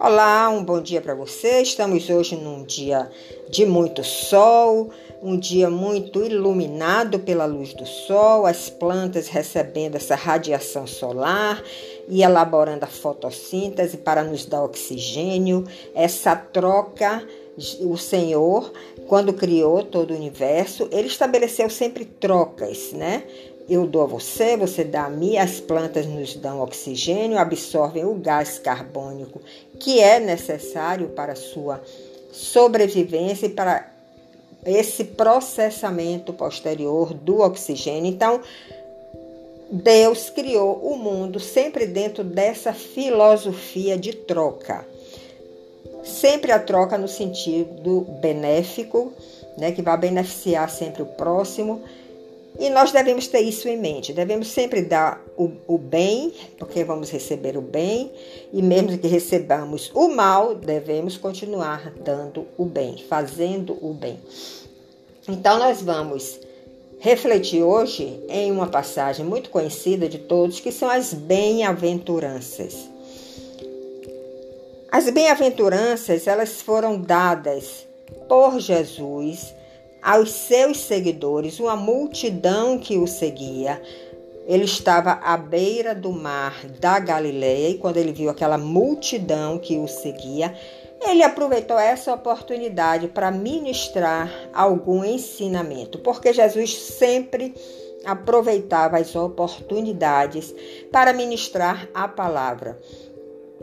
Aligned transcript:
Olá, 0.00 0.48
um 0.48 0.64
bom 0.64 0.80
dia 0.80 1.00
para 1.02 1.14
você. 1.14 1.60
Estamos 1.60 2.08
hoje 2.08 2.34
num 2.34 2.64
dia 2.64 3.10
de 3.50 3.66
muito 3.66 4.02
sol, 4.02 4.90
um 5.22 5.38
dia 5.38 5.68
muito 5.68 6.24
iluminado 6.24 7.18
pela 7.18 7.44
luz 7.44 7.74
do 7.74 7.84
sol, 7.84 8.46
as 8.46 8.70
plantas 8.70 9.28
recebendo 9.28 9.96
essa 9.96 10.14
radiação 10.14 10.86
solar 10.86 11.62
e 12.08 12.22
elaborando 12.22 12.84
a 12.84 12.88
fotossíntese 12.88 13.98
para 13.98 14.24
nos 14.24 14.46
dar 14.46 14.64
oxigênio. 14.64 15.64
Essa 15.94 16.34
troca, 16.34 17.22
o 17.80 17.96
Senhor, 17.96 18.72
quando 19.06 19.32
criou 19.32 19.82
todo 19.82 20.12
o 20.12 20.16
universo, 20.16 20.88
ele 20.90 21.08
estabeleceu 21.08 21.68
sempre 21.68 22.04
trocas, 22.04 22.92
né? 22.92 23.24
eu 23.68 23.86
dou 23.86 24.02
a 24.02 24.06
você, 24.06 24.56
você 24.56 24.84
dá 24.84 25.04
a 25.04 25.10
mim, 25.10 25.36
as 25.36 25.60
plantas 25.60 26.06
nos 26.06 26.34
dão 26.34 26.60
oxigênio, 26.60 27.38
absorvem 27.38 28.04
o 28.04 28.14
gás 28.14 28.58
carbônico 28.58 29.40
que 29.78 30.00
é 30.00 30.20
necessário 30.20 31.08
para 31.08 31.32
a 31.32 31.36
sua 31.36 31.82
sobrevivência 32.30 33.46
e 33.46 33.50
para 33.50 33.90
esse 34.64 35.04
processamento 35.04 36.32
posterior 36.32 37.12
do 37.12 37.40
oxigênio. 37.40 38.10
Então, 38.10 38.40
Deus 39.70 40.30
criou 40.30 40.76
o 40.82 40.96
mundo 40.96 41.40
sempre 41.40 41.86
dentro 41.86 42.22
dessa 42.22 42.72
filosofia 42.72 43.96
de 43.96 44.14
troca. 44.14 44.86
Sempre 46.02 46.52
a 46.52 46.58
troca 46.58 46.98
no 46.98 47.08
sentido 47.08 48.06
benéfico, 48.20 49.12
né, 49.56 49.72
que 49.72 49.82
vai 49.82 49.96
beneficiar 49.96 50.68
sempre 50.70 51.02
o 51.02 51.06
próximo 51.06 51.82
e 52.58 52.68
nós 52.68 52.92
devemos 52.92 53.26
ter 53.26 53.40
isso 53.40 53.66
em 53.66 53.78
mente, 53.78 54.12
devemos 54.12 54.48
sempre 54.48 54.82
dar 54.82 55.22
o, 55.36 55.50
o, 55.66 55.78
bem, 55.78 56.32
porque 56.58 56.84
vamos 56.84 57.10
receber 57.10 57.56
o 57.56 57.62
bem, 57.62 58.12
e 58.52 58.60
mesmo 58.60 58.98
que 58.98 59.08
recebamos 59.08 59.90
o 59.94 60.08
mal, 60.08 60.54
devemos 60.54 61.16
continuar 61.16 61.92
dando 62.04 62.46
o 62.58 62.66
bem, 62.66 63.02
fazendo 63.08 63.78
o 63.80 63.94
bem. 63.94 64.18
Então, 65.26 65.58
nós 65.58 65.80
vamos 65.80 66.38
refletir 66.98 67.62
hoje 67.62 68.22
em 68.28 68.52
uma 68.52 68.66
passagem 68.66 69.24
muito 69.24 69.48
conhecida 69.48 70.06
de 70.06 70.18
todos, 70.18 70.60
que 70.60 70.70
são 70.70 70.90
as 70.90 71.14
bem-aventuranças. 71.14 72.91
As 74.92 75.08
bem-aventuranças, 75.08 76.26
elas 76.26 76.60
foram 76.60 77.00
dadas 77.00 77.88
por 78.28 78.60
Jesus 78.60 79.54
aos 80.02 80.30
seus 80.30 80.80
seguidores, 80.80 81.58
uma 81.58 81.74
multidão 81.74 82.76
que 82.76 82.98
o 82.98 83.06
seguia. 83.06 83.80
Ele 84.46 84.64
estava 84.64 85.12
à 85.12 85.34
beira 85.38 85.94
do 85.94 86.12
mar 86.12 86.66
da 86.78 86.98
Galileia 86.98 87.70
e 87.70 87.78
quando 87.78 87.96
ele 87.96 88.12
viu 88.12 88.28
aquela 88.28 88.58
multidão 88.58 89.58
que 89.58 89.78
o 89.78 89.88
seguia, 89.88 90.54
ele 91.00 91.22
aproveitou 91.22 91.78
essa 91.78 92.12
oportunidade 92.12 93.08
para 93.08 93.30
ministrar 93.30 94.30
algum 94.52 95.02
ensinamento, 95.02 96.00
porque 96.00 96.34
Jesus 96.34 96.74
sempre 96.74 97.54
aproveitava 98.04 98.98
as 98.98 99.16
oportunidades 99.16 100.54
para 100.90 101.14
ministrar 101.14 101.88
a 101.94 102.06
palavra. 102.06 102.78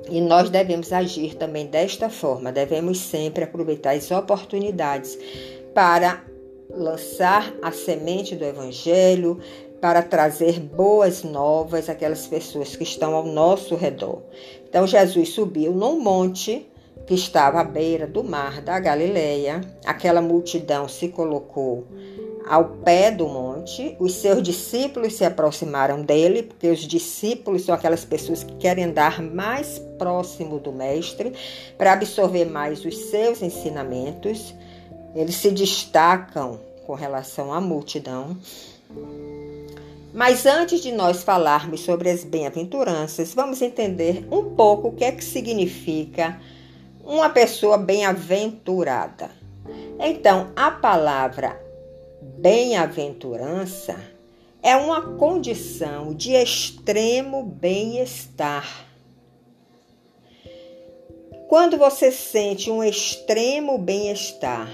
E 0.09 0.21
nós 0.21 0.49
devemos 0.49 0.91
agir 0.91 1.35
também 1.35 1.67
desta 1.67 2.09
forma, 2.09 2.51
devemos 2.51 2.99
sempre 2.99 3.43
aproveitar 3.43 3.95
as 3.95 4.09
oportunidades 4.11 5.17
para 5.73 6.23
lançar 6.69 7.53
a 7.61 7.71
semente 7.71 8.35
do 8.35 8.45
Evangelho, 8.45 9.39
para 9.81 10.01
trazer 10.01 10.59
boas 10.59 11.23
novas 11.23 11.89
àquelas 11.89 12.27
pessoas 12.27 12.75
que 12.75 12.83
estão 12.83 13.15
ao 13.15 13.25
nosso 13.25 13.75
redor. 13.75 14.21
Então 14.67 14.85
Jesus 14.85 15.29
subiu 15.29 15.71
num 15.71 15.99
monte 15.99 16.67
que 17.07 17.13
estava 17.13 17.61
à 17.61 17.63
beira 17.63 18.05
do 18.05 18.23
mar 18.23 18.61
da 18.61 18.79
Galileia. 18.79 19.61
Aquela 19.85 20.21
multidão 20.21 20.87
se 20.87 21.07
colocou 21.09 21.87
ao 22.49 22.65
pé 22.65 23.11
do 23.11 23.27
monte. 23.27 23.95
Os 23.99 24.15
seus 24.15 24.41
discípulos 24.41 25.13
se 25.13 25.23
aproximaram 25.23 26.01
dele, 26.01 26.41
porque 26.41 26.67
os 26.67 26.79
discípulos 26.79 27.63
são 27.63 27.75
aquelas 27.75 28.03
pessoas 28.03 28.43
que 28.43 28.55
querem 28.55 28.85
andar 28.85 29.21
mais 29.21 29.77
próximo 29.99 30.59
do 30.59 30.71
mestre 30.71 31.33
para 31.77 31.93
absorver 31.93 32.45
mais 32.45 32.83
os 32.83 32.97
seus 32.97 33.43
ensinamentos. 33.43 34.55
Eles 35.13 35.35
se 35.35 35.51
destacam 35.51 36.59
com 36.87 36.95
relação 36.95 37.53
à 37.53 37.61
multidão. 37.61 38.35
Mas 40.11 40.47
antes 40.47 40.81
de 40.81 40.91
nós 40.91 41.21
falarmos 41.21 41.81
sobre 41.81 42.09
as 42.09 42.23
bem-aventuranças, 42.23 43.31
vamos 43.31 43.61
entender 43.61 44.27
um 44.31 44.55
pouco 44.55 44.87
o 44.87 44.91
que 44.93 45.03
é 45.03 45.11
que 45.11 45.23
significa 45.23 46.41
uma 47.03 47.29
pessoa 47.29 47.77
bem-aventurada. 47.77 49.29
Então, 49.99 50.47
a 50.55 50.71
palavra 50.71 51.68
bem-aventurança 52.41 53.99
é 54.63 54.75
uma 54.75 55.17
condição 55.17 56.13
de 56.13 56.33
extremo 56.33 57.43
bem-estar. 57.43 58.85
Quando 61.49 61.77
você 61.77 62.11
sente 62.11 62.71
um 62.71 62.83
extremo 62.83 63.77
bem-estar, 63.77 64.69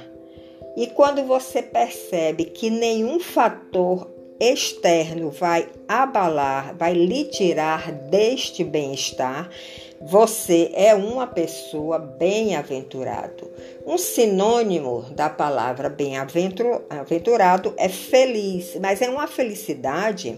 e 0.78 0.88
quando 0.88 1.24
você 1.24 1.64
percebe 1.64 2.46
que 2.46 2.70
nenhum 2.70 3.20
fator 3.20 4.12
externo 4.40 5.32
vai 5.32 5.68
abalar, 5.88 6.76
vai 6.76 6.94
lhe 6.94 7.24
tirar 7.26 7.92
deste 7.92 8.64
bem-estar, 8.64 9.50
você 10.02 10.72
é 10.74 10.94
uma 10.94 11.26
pessoa 11.26 11.98
bem-aventurado. 11.98 13.50
Um 13.86 13.98
sinônimo 13.98 15.04
da 15.12 15.30
palavra 15.30 15.90
bem-aventurado 15.90 17.74
é 17.78 17.90
feliz, 17.90 18.78
mas 18.82 19.02
é 19.02 19.10
uma 19.10 19.28
felicidade 19.28 20.38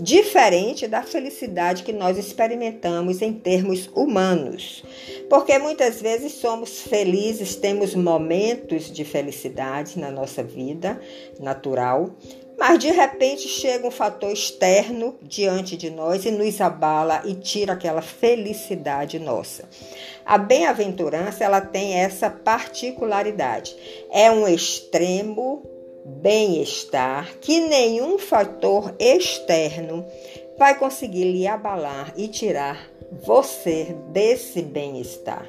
diferente 0.00 0.86
da 0.86 1.02
felicidade 1.02 1.82
que 1.82 1.92
nós 1.92 2.16
experimentamos 2.16 3.20
em 3.20 3.32
termos 3.32 3.90
humanos. 3.94 4.84
Porque 5.28 5.58
muitas 5.58 6.00
vezes 6.00 6.32
somos 6.34 6.82
felizes, 6.82 7.56
temos 7.56 7.94
momentos 7.94 8.92
de 8.92 9.04
felicidade 9.04 9.98
na 9.98 10.10
nossa 10.10 10.42
vida 10.42 11.00
natural, 11.40 12.10
mas 12.58 12.78
de 12.80 12.90
repente 12.90 13.46
chega 13.46 13.86
um 13.86 13.90
fator 13.90 14.32
externo 14.32 15.16
diante 15.22 15.76
de 15.76 15.90
nós 15.90 16.24
e 16.24 16.30
nos 16.32 16.60
abala 16.60 17.22
e 17.24 17.34
tira 17.34 17.74
aquela 17.74 18.02
felicidade 18.02 19.18
nossa. 19.20 19.68
A 20.26 20.36
bem-aventurança, 20.36 21.44
ela 21.44 21.60
tem 21.60 21.94
essa 21.94 22.28
particularidade. 22.28 23.76
É 24.10 24.28
um 24.30 24.48
extremo 24.48 25.62
bem-estar 26.04 27.36
que 27.40 27.60
nenhum 27.60 28.18
fator 28.18 28.92
externo 28.98 30.04
vai 30.58 30.76
conseguir 30.76 31.30
lhe 31.30 31.46
abalar 31.46 32.12
e 32.16 32.26
tirar 32.26 32.90
você 33.24 33.94
desse 34.10 34.62
bem-estar. 34.62 35.46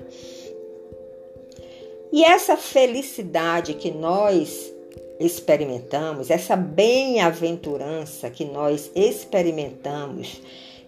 E 2.12 2.24
essa 2.24 2.56
felicidade 2.56 3.74
que 3.74 3.92
nós 3.92 4.74
experimentamos, 5.19 6.30
essa 6.30 6.56
bem-aventurança 6.56 8.30
que 8.30 8.46
nós 8.46 8.91
experimentamos, 8.96 10.40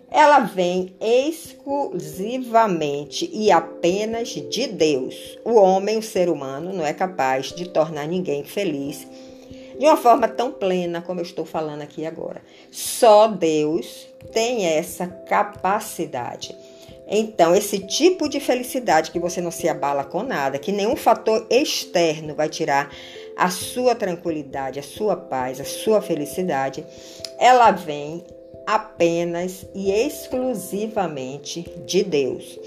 ela 0.10 0.40
vem 0.40 0.96
exclusivamente 1.02 3.30
e 3.32 3.52
apenas 3.52 4.30
de 4.30 4.68
Deus. 4.68 5.38
O 5.44 5.56
homem, 5.56 5.98
o 5.98 6.04
ser 6.04 6.30
humano, 6.30 6.72
não 6.74 6.86
é 6.86 6.94
capaz 6.94 7.52
de 7.52 7.68
tornar 7.70 8.08
ninguém 8.08 8.44
feliz 8.44 9.08
de 9.82 9.88
uma 9.88 9.98
forma 9.98 10.28
tão 10.28 10.52
plena 10.52 11.02
como 11.02 11.20
eu 11.20 11.26
estou 11.26 11.44
falando 11.44 11.82
aqui 11.82 12.06
agora. 12.06 12.42
Só 12.70 13.28
Deus 13.28 14.08
tem 14.32 14.66
essa 14.66 15.08
capacidade. 15.08 16.56
Então, 17.08 17.56
esse 17.56 17.80
tipo 17.80 18.30
de 18.30 18.40
felicidade 18.40 19.12
que 19.12 19.20
você 19.20 19.42
não 19.42 19.50
se 19.50 19.68
abala 19.68 20.04
com 20.04 20.24
nada, 20.24 20.60
que 20.60 20.72
nenhum 20.72 20.96
fator 20.96 21.46
externo 21.50 22.36
vai 22.36 22.48
tirar 22.48 22.92
a 23.36 23.50
sua 23.50 23.96
tranquilidade, 23.96 24.80
a 24.80 24.84
sua 24.84 25.16
paz, 25.16 25.60
a 25.60 25.66
sua 25.66 26.02
felicidade, 26.02 26.86
ela 27.40 27.72
vem 27.72 28.24
apenas 28.66 29.66
e 29.74 29.92
exclusivamente 29.92 31.66
de 31.86 32.04
Deus. 32.04 32.60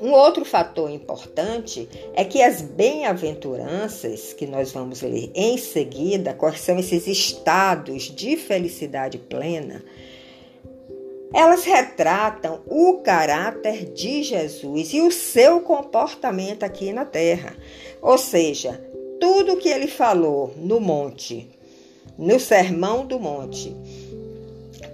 Um 0.00 0.10
outro 0.10 0.44
fator 0.44 0.90
importante 0.90 1.88
é 2.14 2.24
que 2.24 2.42
as 2.42 2.60
bem-aventuranças, 2.60 4.32
que 4.32 4.48
nós 4.48 4.72
vamos 4.72 5.00
ler 5.00 5.30
em 5.32 5.56
seguida, 5.56 6.34
quais 6.34 6.60
são 6.60 6.76
esses 6.76 7.06
estados 7.06 8.04
de 8.10 8.36
felicidade 8.36 9.16
plena, 9.16 9.84
elas 11.32 11.64
retratam 11.64 12.60
o 12.66 12.98
caráter 12.98 13.92
de 13.92 14.24
Jesus 14.24 14.92
e 14.92 15.00
o 15.00 15.10
seu 15.12 15.60
comportamento 15.60 16.64
aqui 16.64 16.92
na 16.92 17.04
terra. 17.04 17.56
Ou 18.02 18.18
seja, 18.18 18.84
tudo 19.22 19.56
que 19.56 19.68
ele 19.68 19.86
falou 19.86 20.52
no 20.56 20.80
monte 20.80 21.48
no 22.18 22.38
Sermão 22.38 23.06
do 23.06 23.18
Monte. 23.18 23.74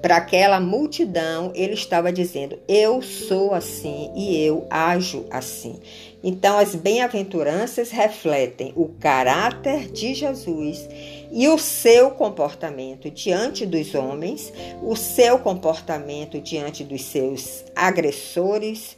Para 0.01 0.17
aquela 0.17 0.61
multidão, 0.61 1.51
ele 1.55 1.75
estava 1.75 2.13
dizendo: 2.13 2.59
Eu 2.69 3.03
sou 3.03 3.53
assim 3.53 4.13
e 4.15 4.37
eu 4.37 4.67
ajo 4.71 5.25
assim. 5.31 5.81
Então, 6.23 6.59
as 6.59 6.75
bem-aventuranças 6.75 7.91
refletem 7.91 8.73
o 8.77 8.89
caráter 9.01 9.91
de 9.91 10.15
Jesus 10.15 10.89
e 11.33 11.49
o 11.49 11.59
seu 11.59 12.13
comportamento 12.13 13.11
diante 13.11 13.67
dos 13.67 13.95
homens, 13.95 14.53
o 14.83 14.95
seu 14.95 15.39
comportamento 15.39 16.41
diante 16.41 16.85
dos 16.85 17.03
seus 17.03 17.65
agressores, 17.75 18.97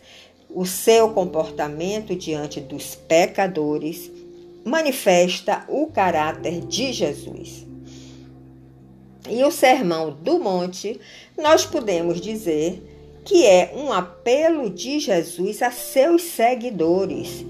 o 0.51 0.67
seu 0.67 1.11
comportamento 1.11 2.15
diante 2.15 2.61
dos 2.61 2.95
pecadores, 2.95 4.11
manifesta 4.71 5.65
o 5.69 5.89
caráter 5.89 6.61
de 6.61 6.93
Jesus. 6.93 7.67
E 9.29 9.45
o 9.45 9.51
Sermão 9.51 10.11
do 10.11 10.39
Monte, 10.39 10.99
nós 11.37 11.67
podemos 11.67 12.21
dizer 12.21 13.21
que 13.25 13.45
é 13.45 13.73
um 13.77 13.93
apelo 13.93 14.71
de 14.71 14.99
Jesus 14.99 15.61
a 15.61 15.71
seus 15.71 16.23
seguidores. 16.23 17.45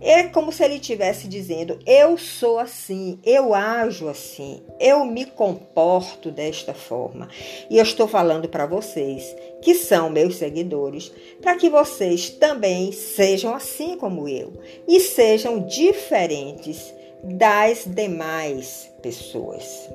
É 0.00 0.24
como 0.24 0.50
se 0.50 0.64
ele 0.64 0.74
estivesse 0.74 1.28
dizendo: 1.28 1.78
Eu 1.86 2.18
sou 2.18 2.58
assim, 2.58 3.20
eu 3.24 3.54
ajo 3.54 4.08
assim, 4.08 4.60
eu 4.80 5.04
me 5.04 5.24
comporto 5.24 6.30
desta 6.30 6.74
forma. 6.74 7.28
E 7.70 7.78
eu 7.78 7.82
estou 7.82 8.08
falando 8.08 8.48
para 8.48 8.66
vocês, 8.66 9.34
que 9.62 9.74
são 9.74 10.10
meus 10.10 10.36
seguidores, 10.36 11.10
para 11.40 11.56
que 11.56 11.70
vocês 11.70 12.28
também 12.28 12.92
sejam 12.92 13.54
assim 13.54 13.96
como 13.96 14.28
eu 14.28 14.52
e 14.86 15.00
sejam 15.00 15.60
diferentes 15.60 16.92
das 17.24 17.84
demais 17.86 18.90
pessoas. 19.00 19.88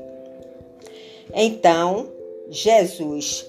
Então, 1.33 2.09
Jesus 2.49 3.45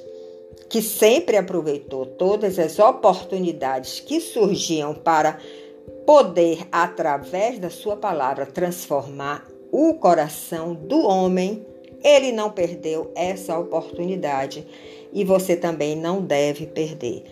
que 0.68 0.82
sempre 0.82 1.36
aproveitou 1.36 2.04
todas 2.04 2.58
as 2.58 2.78
oportunidades 2.78 4.00
que 4.00 4.20
surgiam 4.20 4.94
para 4.94 5.38
poder, 6.04 6.66
através 6.70 7.58
da 7.58 7.70
sua 7.70 7.96
palavra, 7.96 8.46
transformar 8.46 9.48
o 9.72 9.94
coração 9.94 10.74
do 10.74 11.06
homem, 11.06 11.66
ele 12.02 12.32
não 12.32 12.50
perdeu 12.50 13.12
essa 13.14 13.58
oportunidade 13.58 14.66
e 15.12 15.24
você 15.24 15.56
também 15.56 15.96
não 15.96 16.20
deve 16.20 16.66
perder. 16.66 17.24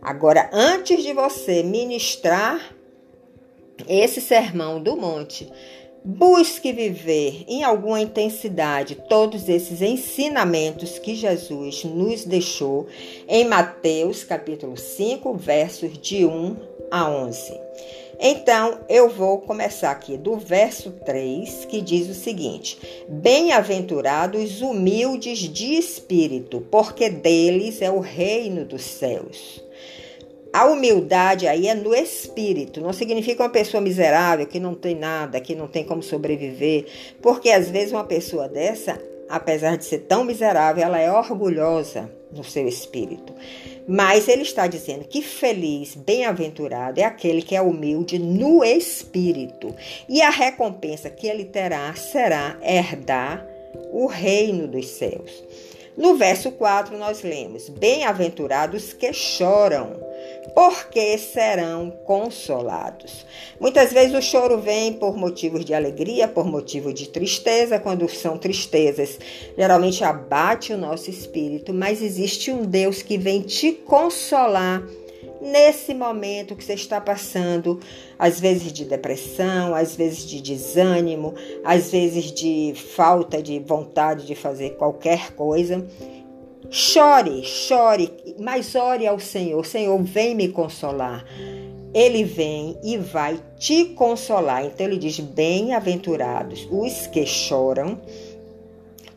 Agora, 0.00 0.50
antes 0.52 1.02
de 1.02 1.12
você 1.12 1.62
ministrar 1.62 2.74
esse 3.88 4.20
sermão 4.20 4.82
do 4.82 4.96
monte, 4.96 5.48
Busque 6.04 6.72
viver 6.72 7.44
em 7.46 7.62
alguma 7.62 8.00
intensidade 8.00 8.96
todos 9.08 9.48
esses 9.48 9.80
ensinamentos 9.80 10.98
que 10.98 11.14
Jesus 11.14 11.84
nos 11.84 12.24
deixou 12.24 12.88
em 13.28 13.44
Mateus 13.44 14.24
capítulo 14.24 14.76
5, 14.76 15.32
versos 15.34 15.96
de 15.96 16.26
1 16.26 16.56
a 16.90 17.08
11. 17.08 17.52
Então, 18.18 18.80
eu 18.88 19.08
vou 19.08 19.38
começar 19.38 19.90
aqui 19.90 20.16
do 20.16 20.36
verso 20.36 20.90
3, 21.04 21.64
que 21.64 21.80
diz 21.80 22.08
o 22.08 22.14
seguinte: 22.14 22.78
Bem-aventurados 23.08 24.62
humildes 24.62 25.38
de 25.38 25.74
espírito, 25.74 26.60
porque 26.70 27.08
deles 27.10 27.82
é 27.82 27.90
o 27.90 28.00
reino 28.00 28.64
dos 28.64 28.82
céus. 28.82 29.62
A 30.52 30.66
humildade 30.66 31.48
aí 31.48 31.66
é 31.66 31.74
no 31.74 31.94
espírito, 31.94 32.80
não 32.80 32.92
significa 32.92 33.42
uma 33.42 33.48
pessoa 33.48 33.80
miserável 33.80 34.46
que 34.46 34.60
não 34.60 34.74
tem 34.74 34.94
nada, 34.94 35.40
que 35.40 35.54
não 35.54 35.66
tem 35.66 35.82
como 35.82 36.02
sobreviver, 36.02 36.84
porque 37.22 37.48
às 37.48 37.70
vezes 37.70 37.92
uma 37.92 38.04
pessoa 38.04 38.46
dessa, 38.48 39.00
apesar 39.32 39.78
de 39.78 39.86
ser 39.86 40.00
tão 40.00 40.24
miserável, 40.24 40.84
ela 40.84 41.00
é 41.00 41.10
orgulhosa 41.10 42.12
no 42.30 42.44
seu 42.44 42.68
espírito. 42.68 43.34
Mas 43.88 44.28
ele 44.28 44.42
está 44.42 44.66
dizendo 44.66 45.04
que 45.04 45.22
feliz, 45.22 45.94
bem-aventurado 45.94 47.00
é 47.00 47.04
aquele 47.04 47.40
que 47.40 47.56
é 47.56 47.62
humilde 47.62 48.18
no 48.18 48.62
espírito, 48.62 49.74
e 50.06 50.20
a 50.20 50.28
recompensa 50.28 51.08
que 51.08 51.26
ele 51.26 51.46
terá 51.46 51.94
será 51.94 52.58
herdar 52.62 53.46
o 53.90 54.06
reino 54.06 54.68
dos 54.68 54.86
céus. 54.86 55.42
No 55.96 56.14
verso 56.16 56.52
4, 56.52 56.96
nós 56.98 57.22
lemos: 57.22 57.70
Bem-aventurados 57.70 58.92
que 58.92 59.12
choram, 59.14 59.98
porque 60.54 61.16
serão 61.18 61.90
consolados. 62.04 63.24
Muitas 63.60 63.92
vezes 63.92 64.14
o 64.14 64.22
choro 64.22 64.58
vem 64.58 64.92
por 64.92 65.16
motivos 65.16 65.64
de 65.64 65.74
alegria, 65.74 66.28
por 66.28 66.44
motivo 66.44 66.92
de 66.92 67.08
tristeza. 67.08 67.78
Quando 67.78 68.08
são 68.08 68.36
tristezas, 68.36 69.18
geralmente 69.56 70.04
abate 70.04 70.72
o 70.72 70.78
nosso 70.78 71.10
espírito, 71.10 71.72
mas 71.72 72.02
existe 72.02 72.50
um 72.50 72.62
Deus 72.62 73.02
que 73.02 73.16
vem 73.16 73.40
te 73.40 73.72
consolar 73.72 74.82
nesse 75.42 75.92
momento 75.92 76.54
que 76.54 76.64
você 76.64 76.74
está 76.74 77.00
passando, 77.00 77.80
às 78.18 78.38
vezes 78.38 78.72
de 78.72 78.84
depressão, 78.84 79.74
às 79.74 79.96
vezes 79.96 80.24
de 80.24 80.40
desânimo, 80.40 81.34
às 81.64 81.90
vezes 81.90 82.30
de 82.30 82.72
falta 82.74 83.42
de 83.42 83.58
vontade 83.58 84.24
de 84.24 84.36
fazer 84.36 84.76
qualquer 84.76 85.32
coisa. 85.32 85.84
Chore, 86.74 87.44
chore, 87.44 88.34
mas 88.38 88.74
ore 88.74 89.06
ao 89.06 89.20
Senhor. 89.20 89.66
Senhor, 89.66 90.02
vem 90.02 90.34
me 90.34 90.48
consolar. 90.48 91.22
Ele 91.92 92.24
vem 92.24 92.78
e 92.82 92.96
vai 92.96 93.38
te 93.58 93.84
consolar. 93.84 94.64
Então 94.64 94.86
ele 94.86 94.96
diz: 94.96 95.20
Bem-aventurados 95.20 96.66
os 96.70 97.06
que 97.06 97.26
choram, 97.26 98.00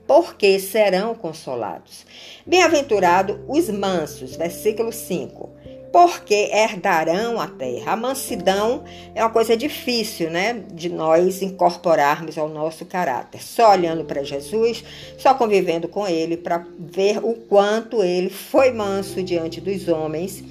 porque 0.05 0.59
serão 0.59 1.15
consolados. 1.15 2.05
Bem-aventurados 2.45 3.37
os 3.47 3.69
mansos, 3.69 4.35
versículo 4.35 4.91
5 4.91 5.54
porque 5.95 6.49
herdarão 6.51 7.39
a 7.39 7.47
terra. 7.47 7.93
A 7.93 7.95
mansidão 7.95 8.83
é 9.15 9.23
uma 9.23 9.29
coisa 9.29 9.55
difícil, 9.55 10.29
né, 10.29 10.61
de 10.73 10.89
nós 10.89 11.41
incorporarmos 11.41 12.37
ao 12.37 12.49
nosso 12.49 12.85
caráter. 12.85 13.41
Só 13.41 13.71
olhando 13.71 14.03
para 14.03 14.21
Jesus, 14.21 14.83
só 15.17 15.33
convivendo 15.33 15.87
com 15.87 16.05
ele 16.05 16.35
para 16.35 16.65
ver 16.77 17.19
o 17.23 17.35
quanto 17.35 18.03
ele 18.03 18.29
foi 18.29 18.73
manso 18.73 19.23
diante 19.23 19.61
dos 19.61 19.87
homens, 19.87 20.43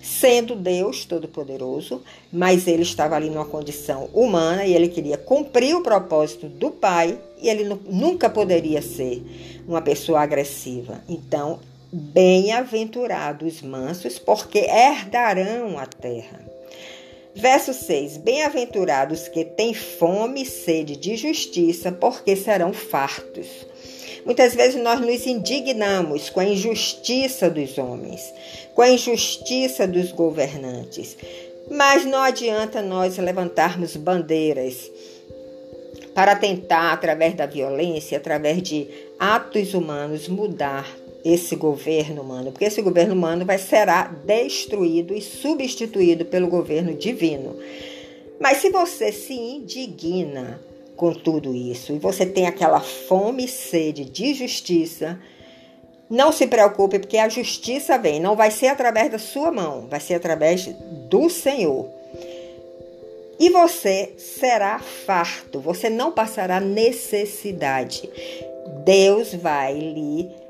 sendo 0.00 0.56
Deus 0.56 1.04
todo-poderoso, 1.04 2.00
mas 2.32 2.66
ele 2.66 2.82
estava 2.82 3.14
ali 3.14 3.28
numa 3.28 3.44
condição 3.44 4.08
humana 4.14 4.64
e 4.64 4.74
ele 4.74 4.88
queria 4.88 5.18
cumprir 5.18 5.76
o 5.76 5.82
propósito 5.82 6.48
do 6.48 6.70
Pai 6.70 7.18
e 7.42 7.50
ele 7.50 7.78
nunca 7.86 8.30
poderia 8.30 8.80
ser 8.80 9.22
uma 9.68 9.82
pessoa 9.82 10.22
agressiva. 10.22 11.02
Então, 11.06 11.60
Bem-aventurados 11.98 13.62
mansos, 13.62 14.18
porque 14.18 14.58
herdarão 14.58 15.78
a 15.78 15.86
terra. 15.86 16.44
Verso 17.34 17.72
6: 17.72 18.18
Bem-aventurados 18.18 19.28
que 19.28 19.46
têm 19.46 19.72
fome 19.72 20.42
e 20.42 20.44
sede 20.44 20.94
de 20.94 21.16
justiça, 21.16 21.90
porque 21.90 22.36
serão 22.36 22.74
fartos. 22.74 23.46
Muitas 24.26 24.54
vezes 24.54 24.82
nós 24.82 25.00
nos 25.00 25.26
indignamos 25.26 26.28
com 26.28 26.40
a 26.40 26.44
injustiça 26.44 27.48
dos 27.48 27.78
homens, 27.78 28.30
com 28.74 28.82
a 28.82 28.90
injustiça 28.90 29.86
dos 29.86 30.12
governantes, 30.12 31.16
mas 31.70 32.04
não 32.04 32.20
adianta 32.20 32.82
nós 32.82 33.16
levantarmos 33.16 33.96
bandeiras 33.96 34.90
para 36.14 36.36
tentar, 36.36 36.92
através 36.92 37.34
da 37.34 37.46
violência, 37.46 38.18
através 38.18 38.62
de 38.62 38.86
atos 39.18 39.72
humanos, 39.72 40.28
mudar 40.28 41.05
esse 41.32 41.56
governo 41.56 42.22
humano, 42.22 42.52
porque 42.52 42.66
esse 42.66 42.80
governo 42.80 43.14
humano 43.14 43.44
vai 43.44 43.58
será 43.58 44.04
destruído 44.24 45.12
e 45.12 45.20
substituído 45.20 46.24
pelo 46.24 46.46
governo 46.46 46.94
divino. 46.94 47.56
Mas 48.38 48.58
se 48.58 48.70
você 48.70 49.10
se 49.10 49.34
indigna 49.34 50.60
com 50.94 51.12
tudo 51.12 51.52
isso 51.52 51.92
e 51.92 51.98
você 51.98 52.24
tem 52.24 52.46
aquela 52.46 52.80
fome 52.80 53.46
e 53.46 53.48
sede 53.48 54.04
de 54.04 54.34
justiça, 54.34 55.18
não 56.08 56.30
se 56.30 56.46
preocupe, 56.46 57.00
porque 57.00 57.18
a 57.18 57.28
justiça 57.28 57.98
vem, 57.98 58.20
não 58.20 58.36
vai 58.36 58.52
ser 58.52 58.68
através 58.68 59.10
da 59.10 59.18
sua 59.18 59.50
mão, 59.50 59.88
vai 59.88 59.98
ser 59.98 60.14
através 60.14 60.66
do 61.10 61.28
Senhor. 61.28 61.88
E 63.38 63.50
você 63.50 64.14
será 64.16 64.78
farto, 64.78 65.58
você 65.58 65.90
não 65.90 66.12
passará 66.12 66.60
necessidade. 66.60 68.08
Deus 68.84 69.34
vai 69.34 69.74
lhe 69.74 70.45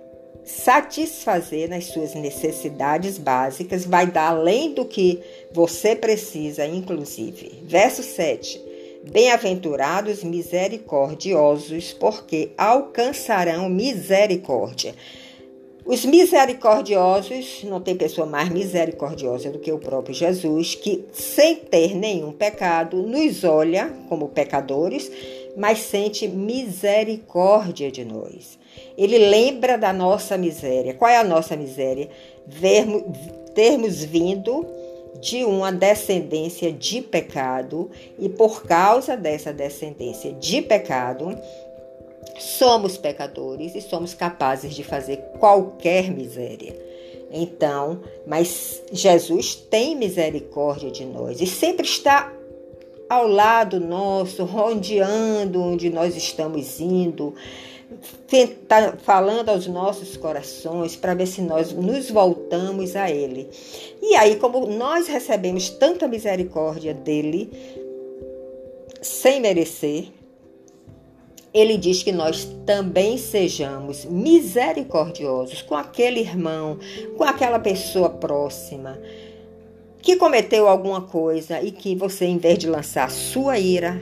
satisfazer 0.47 1.69
nas 1.69 1.87
suas 1.87 2.15
necessidades 2.15 3.19
básicas, 3.19 3.85
vai 3.85 4.07
dar 4.07 4.29
além 4.29 4.73
do 4.73 4.85
que 4.85 5.21
você 5.53 5.97
precisa, 5.97 6.65
inclusive. 6.65 7.63
Verso 7.65 8.03
7. 8.03 8.65
Bem-aventurados 9.11 10.23
misericordiosos, 10.23 11.93
porque 11.93 12.51
alcançarão 12.57 13.69
misericórdia. 13.69 14.95
Os 15.85 16.05
misericordiosos, 16.05 17.63
não 17.65 17.81
tem 17.81 17.97
pessoa 17.97 18.27
mais 18.27 18.49
misericordiosa 18.49 19.51
do 19.51 19.59
que 19.59 19.71
o 19.71 19.79
próprio 19.79 20.15
Jesus, 20.15 20.75
que 20.75 21.05
sem 21.13 21.57
ter 21.57 21.95
nenhum 21.95 22.33
pecado, 22.33 23.03
nos 23.03 23.45
olha 23.45 23.93
como 24.09 24.29
pecadores, 24.29 25.11
mas 25.57 25.79
sente 25.79 26.27
misericórdia 26.27 27.91
de 27.91 28.05
nós. 28.05 28.59
Ele 28.97 29.19
lembra 29.19 29.77
da 29.77 29.93
nossa 29.93 30.37
miséria. 30.37 30.95
Qual 30.95 31.11
é 31.11 31.17
a 31.17 31.25
nossa 31.25 31.57
miséria? 31.57 32.09
Termos 33.55 34.05
vindo 34.05 34.67
de 35.21 35.45
uma 35.45 35.73
descendência 35.73 36.73
de 36.73 37.01
pecado 37.01 37.91
e 38.19 38.29
por 38.29 38.65
causa 38.65 39.17
dessa 39.17 39.53
descendência 39.53 40.33
de 40.33 40.61
pecado, 40.63 41.37
somos 42.39 42.97
pecadores 42.97 43.75
e 43.75 43.81
somos 43.81 44.15
capazes 44.15 44.75
de 44.75 44.85
fazer 44.85 45.17
qualquer 45.39 46.11
miséria. 46.11 46.77
Então, 47.33 48.01
mas 48.27 48.83
Jesus 48.93 49.55
tem 49.55 49.97
misericórdia 49.97 50.91
de 50.91 51.05
nós 51.05 51.41
e 51.41 51.47
sempre 51.47 51.87
está 51.87 52.33
ao 53.09 53.27
lado 53.27 53.81
nosso, 53.81 54.45
rondeando 54.45 55.63
onde 55.63 55.91
nós 55.91 56.17
estamos 56.17 56.81
indo, 56.81 57.35
falando 59.03 59.49
aos 59.49 59.67
nossos 59.67 60.17
corações 60.17 60.97
para 60.97 61.15
ver 61.15 61.27
se 61.27 61.41
nós 61.41 61.73
nos 61.73 62.11
voltamos 62.11 62.97
a 62.97 63.11
Ele. 63.11 63.49
E 64.03 64.15
aí, 64.15 64.37
como 64.37 64.67
nós 64.67 65.07
recebemos 65.07 65.71
tanta 65.71 66.09
misericórdia 66.09 66.93
dele, 66.93 67.51
sem 69.01 69.41
merecer, 69.41 70.09
ele 71.55 71.79
diz 71.79 72.03
que 72.03 72.13
nós 72.13 72.47
também 72.67 73.17
sejamos 73.17 74.05
misericordiosos 74.05 75.63
com 75.63 75.75
aquele 75.75 76.21
irmão, 76.21 76.79
com 77.17 77.25
aquela 77.25 77.59
pessoa 77.59 78.11
próxima 78.11 78.99
que 80.07 80.15
cometeu 80.15 80.69
alguma 80.69 81.01
coisa 81.01 81.61
e 81.61 81.73
que 81.73 81.97
você, 81.97 82.27
em 82.27 82.39
vez 82.39 82.59
de 82.59 82.69
lançar 82.69 83.11
sua 83.11 83.59
ira, 83.59 84.01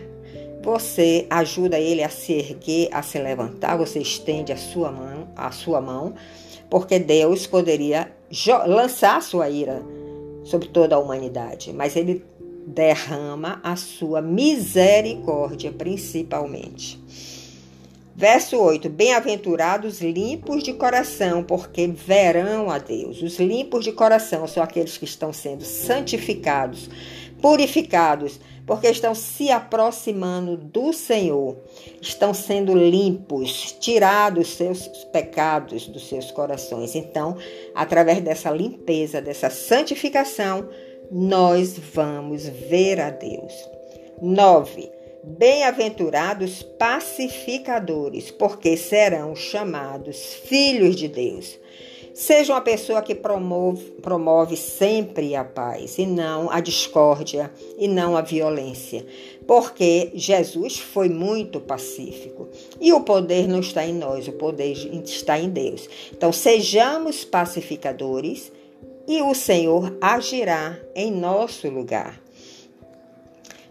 você 0.65 1.27
ajuda 1.29 1.79
ele 1.79 2.03
a 2.03 2.09
se 2.09 2.33
erguer, 2.33 2.89
a 2.91 3.03
se 3.03 3.19
levantar, 3.19 3.77
você 3.77 3.99
estende 3.99 4.51
a 4.51 4.57
sua 4.57 4.91
mão, 4.91 5.29
a 5.37 5.51
sua 5.51 5.79
mão, 5.79 6.15
porque 6.71 6.99
Deus 6.99 7.47
poderia 7.47 8.11
lançar 8.67 9.21
sua 9.23 9.51
ira 9.51 9.83
sobre 10.43 10.69
toda 10.69 10.97
a 10.97 10.99
humanidade, 10.99 11.71
mas 11.73 11.95
ele 11.97 12.25
derrama 12.67 13.61
a 13.63 13.77
sua 13.77 14.23
misericórdia 14.23 15.71
principalmente. 15.71 16.99
Verso 18.17 18.57
8: 18.57 18.89
Bem-aventurados 18.89 20.01
limpos 20.01 20.63
de 20.63 20.73
coração, 20.73 21.43
porque 21.43 21.87
verão 21.89 22.71
a 22.71 22.79
Deus. 22.79 23.21
Os 23.21 23.39
limpos 23.39 23.85
de 23.85 23.93
coração 23.93 24.47
são 24.47 24.63
aqueles 24.63 24.97
que 24.97 25.05
estão 25.05 25.33
sendo 25.33 25.63
santificados, 25.65 26.89
purificados, 27.43 28.41
porque 28.67 28.89
estão 28.89 29.15
se 29.15 29.51
aproximando 29.51 30.57
do 30.57 30.93
Senhor, 30.93 31.57
estão 32.01 32.33
sendo 32.33 32.75
limpos, 32.75 33.77
tirados 33.79 34.49
seus 34.55 34.87
pecados 35.13 35.87
dos 35.87 36.09
seus 36.09 36.31
corações. 36.31 36.95
Então, 36.95 37.37
através 37.75 38.23
dessa 38.23 38.51
limpeza, 38.51 39.21
dessa 39.21 39.51
santificação, 39.51 40.69
nós 41.11 41.79
vamos 41.93 42.49
ver 42.49 43.01
a 43.01 43.11
Deus. 43.11 43.53
9. 44.21 44.91
Bem-aventurados 45.23 46.63
pacificadores, 46.63 48.31
porque 48.31 48.77
serão 48.77 49.35
chamados 49.35 50.35
filhos 50.35 50.97
de 50.97 51.09
Deus. 51.09 51.59
Seja 52.15 52.53
uma 52.53 52.61
pessoa 52.61 53.03
que 53.03 53.13
promove, 53.13 53.91
promove 54.01 54.57
sempre 54.57 55.35
a 55.35 55.43
paz 55.43 55.99
e 55.99 56.07
não 56.07 56.49
a 56.49 56.61
discórdia 56.61 57.53
e 57.77 57.89
não 57.89 58.17
a 58.17 58.23
violência, 58.23 59.05
porque 59.49 60.13
Jesus 60.15 60.79
foi 60.79 61.09
muito 61.09 61.61
pacífico 61.61 62.49
e 62.81 62.93
o 62.93 63.01
poder 63.01 63.49
não 63.49 63.59
está 63.59 63.85
em 63.85 63.93
nós, 63.93 64.29
o 64.29 64.33
poder 64.33 64.75
está 65.05 65.41
em 65.41 65.51
Deus. 65.51 65.89
Então, 66.13 66.33
sejamos 66.33 67.25
pacificadores 67.25 68.53
e 69.09 69.21
o 69.21 69.35
Senhor 69.35 69.99
agirá 70.01 70.79
em 70.95 71.11
nosso 71.11 71.69
lugar. 71.69 72.24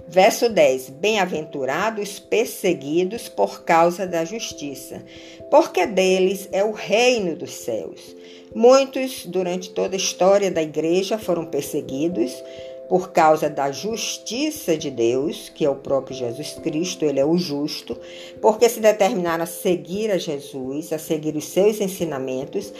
Verso 0.07 0.49
10: 0.49 0.89
Bem-aventurados 0.89 2.19
perseguidos 2.19 3.29
por 3.29 3.63
causa 3.63 4.05
da 4.05 4.25
justiça, 4.25 5.03
porque 5.49 5.85
deles 5.85 6.49
é 6.51 6.63
o 6.63 6.71
reino 6.71 7.35
dos 7.35 7.51
céus. 7.51 8.15
Muitos, 8.53 9.25
durante 9.25 9.71
toda 9.71 9.95
a 9.95 9.97
história 9.97 10.51
da 10.51 10.61
igreja, 10.61 11.17
foram 11.17 11.45
perseguidos 11.45 12.43
por 12.87 13.11
causa 13.11 13.49
da 13.49 13.71
justiça 13.71 14.77
de 14.77 14.91
Deus, 14.91 15.49
que 15.49 15.65
é 15.65 15.69
o 15.69 15.75
próprio 15.75 16.15
Jesus 16.15 16.53
Cristo, 16.61 17.05
ele 17.05 17.19
é 17.19 17.25
o 17.25 17.37
justo, 17.37 17.97
porque 18.41 18.69
se 18.69 18.79
determinaram 18.79 19.43
a 19.43 19.47
seguir 19.47 20.11
a 20.11 20.17
Jesus, 20.17 20.93
a 20.93 20.99
seguir 20.99 21.35
os 21.35 21.45
seus 21.45 21.81
ensinamentos, 21.81 22.71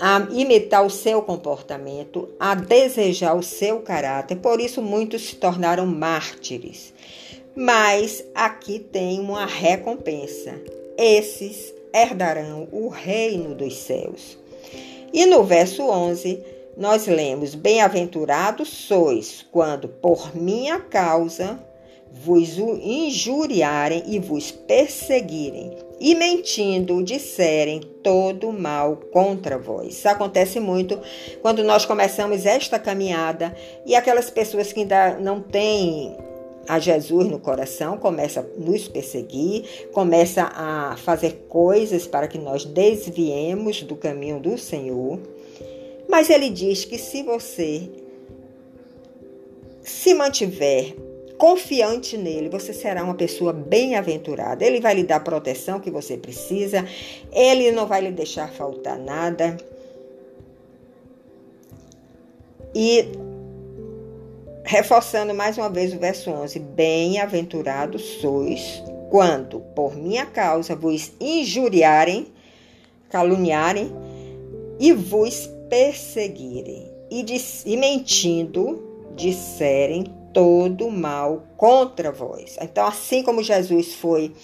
a 0.00 0.26
imitar 0.30 0.84
o 0.84 0.90
seu 0.90 1.22
comportamento, 1.22 2.28
a 2.38 2.54
desejar 2.54 3.34
o 3.34 3.42
seu 3.42 3.80
caráter. 3.80 4.36
Por 4.36 4.60
isso, 4.60 4.82
muitos 4.82 5.28
se 5.28 5.36
tornaram 5.36 5.86
mártires. 5.86 6.92
Mas 7.54 8.24
aqui 8.34 8.78
tem 8.78 9.20
uma 9.20 9.46
recompensa: 9.46 10.60
esses 10.96 11.74
herdarão 11.92 12.68
o 12.70 12.88
reino 12.88 13.54
dos 13.54 13.76
céus. 13.76 14.38
E 15.12 15.24
no 15.24 15.42
verso 15.44 15.82
11, 15.82 16.42
nós 16.76 17.06
lemos: 17.06 17.54
Bem-aventurados 17.54 18.68
sois 18.68 19.46
quando 19.50 19.88
por 19.88 20.36
minha 20.36 20.78
causa 20.78 21.58
vos 22.12 22.58
injuriarem 22.58 24.02
e 24.06 24.18
vos 24.18 24.50
perseguirem 24.50 25.85
e 25.98 26.14
mentindo 26.14 27.02
disserem 27.02 27.80
todo 28.02 28.52
mal 28.52 28.96
contra 29.10 29.58
vós. 29.58 29.94
Isso 29.94 30.08
acontece 30.08 30.60
muito 30.60 30.98
quando 31.40 31.64
nós 31.64 31.84
começamos 31.84 32.44
esta 32.44 32.78
caminhada 32.78 33.56
e 33.84 33.94
aquelas 33.94 34.30
pessoas 34.30 34.72
que 34.72 34.80
ainda 34.80 35.18
não 35.18 35.40
têm 35.40 36.16
a 36.68 36.78
Jesus 36.78 37.28
no 37.28 37.38
coração 37.38 37.96
começam 37.96 38.42
a 38.42 38.60
nos 38.60 38.88
perseguir, 38.88 39.88
começa 39.92 40.50
a 40.54 40.96
fazer 40.96 41.46
coisas 41.48 42.06
para 42.06 42.26
que 42.26 42.38
nós 42.38 42.64
desviemos 42.64 43.82
do 43.82 43.96
caminho 43.96 44.40
do 44.40 44.58
Senhor. 44.58 45.18
Mas 46.08 46.28
ele 46.28 46.50
diz 46.50 46.84
que 46.84 46.98
se 46.98 47.22
você 47.22 47.88
se 49.82 50.14
mantiver 50.14 50.94
confiante 51.38 52.16
nele, 52.16 52.48
você 52.48 52.72
será 52.72 53.02
uma 53.04 53.14
pessoa 53.14 53.52
bem-aventurada. 53.52 54.64
Ele 54.64 54.80
vai 54.80 54.94
lhe 54.94 55.04
dar 55.04 55.16
a 55.16 55.20
proteção 55.20 55.80
que 55.80 55.90
você 55.90 56.16
precisa, 56.16 56.84
ele 57.32 57.70
não 57.70 57.86
vai 57.86 58.00
lhe 58.00 58.10
deixar 58.10 58.50
faltar 58.50 58.98
nada. 58.98 59.56
E 62.74 63.08
reforçando 64.64 65.32
mais 65.32 65.56
uma 65.56 65.70
vez 65.70 65.94
o 65.94 65.98
verso 65.98 66.30
11: 66.30 66.58
Bem-aventurados 66.58 68.02
sois 68.20 68.82
quando 69.10 69.60
por 69.74 69.96
minha 69.96 70.26
causa 70.26 70.74
vos 70.74 71.12
injuriarem, 71.20 72.26
caluniarem 73.08 73.92
e 74.78 74.92
vos 74.92 75.48
perseguirem, 75.68 76.90
e, 77.10 77.24
e 77.64 77.76
mentindo 77.76 78.84
disserem 79.14 80.04
todo 80.36 80.90
mal 80.90 81.46
contra 81.56 82.12
vós. 82.12 82.58
Então, 82.60 82.86
assim 82.86 83.22
como 83.22 83.42
Jesus 83.42 83.94
foi 83.94 84.34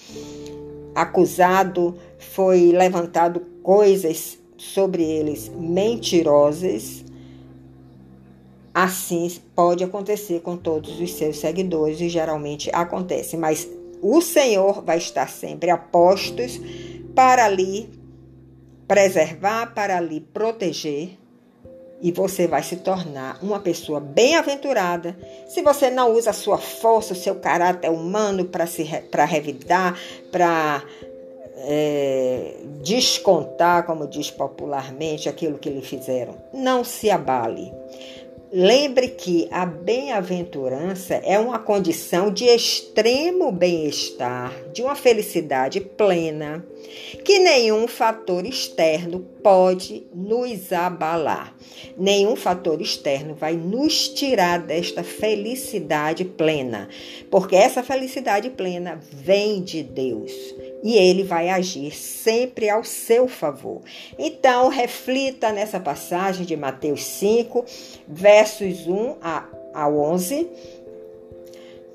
acusado, 0.95 1.95
foi 2.19 2.73
levantado 2.73 3.41
coisas 3.63 4.39
sobre 4.57 5.03
eles 5.03 5.51
mentirosas, 5.51 7.05
assim 8.73 9.31
pode 9.55 9.85
acontecer 9.85 10.41
com 10.41 10.57
todos 10.57 10.99
os 10.99 11.13
seus 11.13 11.37
seguidores 11.37 12.01
e 12.01 12.09
geralmente 12.09 12.71
acontece, 12.73 13.37
mas 13.37 13.69
o 14.01 14.23
Senhor 14.23 14.83
vai 14.83 14.97
estar 14.97 15.29
sempre 15.29 15.69
a 15.69 15.77
postos 15.77 16.59
para 17.15 17.47
lhe 17.51 17.91
preservar, 18.89 19.75
para 19.75 20.01
lhe 20.01 20.21
proteger 20.21 21.19
e 22.03 22.11
você 22.11 22.49
vai 22.49 22.63
se 22.63 22.77
tornar 22.77 23.39
uma 23.41 23.61
pessoa 23.61 24.01
bem-aventurada 24.01 25.17
se 25.47 25.63
você 25.63 25.89
não 25.89 26.13
usa 26.13 26.31
a 26.31 26.35
sua 26.35 26.59
força, 26.59 27.13
o 27.13 27.17
seu 27.17 27.37
caráter 27.37 27.91
humano 27.91 28.45
para 28.45 28.67
se 28.67 28.85
para 29.11 29.25
revidar, 29.25 29.97
para 30.33 30.83
é, 31.65 32.57
descontar, 32.83 33.87
como 33.87 34.07
diz 34.09 34.31
popularmente, 34.31 35.29
aquilo 35.29 35.59
que 35.59 35.71
lhe 35.71 35.83
fizeram. 35.83 36.35
Não 36.53 36.83
se 36.83 37.09
abale. 37.09 37.73
Lembre 38.55 39.09
que 39.09 39.49
a 39.51 39.65
bem-aventurança 39.65 41.15
é 41.15 41.39
uma 41.39 41.59
condição 41.59 42.31
de 42.31 42.45
extremo 42.45 43.51
bem-estar, 43.51 44.53
de 44.75 44.83
uma 44.83 44.95
felicidade 44.95 45.81
plena, 45.81 46.63
que 47.25 47.39
nenhum 47.39 47.89
fator 47.89 48.45
externo 48.45 49.21
pode 49.43 50.07
nos 50.15 50.71
abalar. 50.71 51.57
Nenhum 51.97 52.37
fator 52.37 52.83
externo 52.83 53.35
vai 53.35 53.55
nos 53.55 54.09
tirar 54.09 54.59
desta 54.59 55.03
felicidade 55.03 56.23
plena, 56.23 56.91
porque 57.31 57.57
essa 57.57 57.83
felicidade 57.83 58.51
plena 58.51 59.01
vem 59.11 59.63
de 59.63 59.83
Deus 59.83 60.31
e 60.83 60.97
ele 60.97 61.23
vai 61.23 61.49
agir 61.49 61.95
sempre 61.95 62.69
ao 62.69 62.83
seu 62.83 63.29
favor. 63.29 63.81
Então, 64.19 64.69
reflita 64.69 65.53
nessa 65.53 65.79
passagem 65.79 66.45
de 66.45 66.57
Mateus 66.57 67.05
5, 67.05 67.65
versos 68.09 68.87
1 68.87 69.17
a 69.23 69.89
11. 69.89 70.49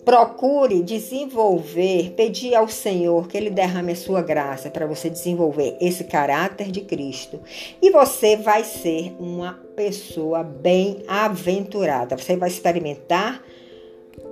Procure 0.05 0.83
desenvolver, 0.83 2.13
pedir 2.15 2.55
ao 2.55 2.69
Senhor 2.69 3.27
que 3.27 3.35
Ele 3.35 3.49
derrame 3.49 3.91
a 3.91 3.95
sua 3.95 4.21
graça 4.21 4.69
para 4.69 4.87
você 4.87 5.09
desenvolver 5.09 5.75
esse 5.81 6.05
caráter 6.05 6.71
de 6.71 6.79
Cristo. 6.79 7.41
E 7.81 7.91
você 7.91 8.37
vai 8.37 8.63
ser 8.63 9.13
uma 9.19 9.59
pessoa 9.75 10.43
bem-aventurada. 10.43 12.17
Você 12.17 12.37
vai 12.37 12.47
experimentar 12.47 13.43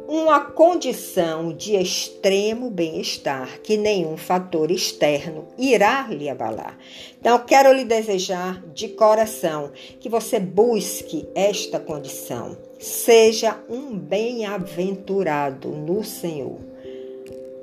uma 0.07 0.39
condição 0.39 1.51
de 1.51 1.75
extremo 1.75 2.69
bem-estar 2.69 3.59
que 3.61 3.75
nenhum 3.75 4.15
fator 4.17 4.69
externo 4.69 5.47
irá 5.57 6.07
lhe 6.09 6.29
abalar. 6.29 6.77
Então, 7.19 7.39
quero 7.39 7.73
lhe 7.73 7.83
desejar 7.83 8.61
de 8.73 8.89
coração 8.89 9.71
que 9.99 10.07
você 10.07 10.39
busque 10.39 11.27
esta 11.33 11.79
condição. 11.79 12.57
Seja 12.79 13.59
um 13.69 13.97
bem-aventurado 13.97 15.69
no 15.69 16.03
Senhor. 16.03 16.59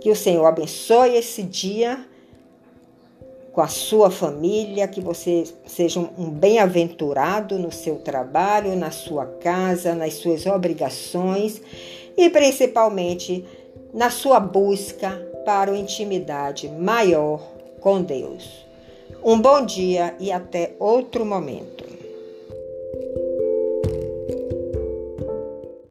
Que 0.01 0.11
o 0.11 0.17
Senhor 0.17 0.45
abençoe 0.45 1.17
esse 1.17 1.43
dia 1.43 2.05
com 3.53 3.61
a 3.61 3.69
sua 3.69 4.11
família, 4.11 4.89
que 4.89 5.01
você 5.01 5.45
seja 5.67 6.01
um 6.01 6.31
bem-aventurado 6.31 7.59
no 7.59 7.71
seu 7.71 7.97
trabalho, 7.97 8.75
na 8.75 8.91
sua 8.91 9.27
casa, 9.27 9.95
nas 9.95 10.15
suas 10.15 10.47
obrigações 10.47 11.61
e 12.17 12.31
principalmente 12.31 13.45
na 13.93 14.09
sua 14.09 14.41
busca 14.41 15.11
para 15.45 15.71
uma 15.71 15.79
intimidade 15.79 16.67
maior 16.69 17.41
com 17.81 18.03
Deus. 18.03 18.67
Um 19.23 19.39
bom 19.39 19.65
dia 19.65 20.15
e 20.19 20.33
até 20.33 20.75
outro 20.79 21.25
momento. 21.25 21.85